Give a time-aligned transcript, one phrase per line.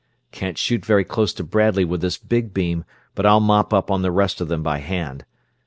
[0.31, 4.01] "Can't shoot very close to Bradley with this big beam, but I'll mop up on
[4.01, 5.25] the rest of them by hand.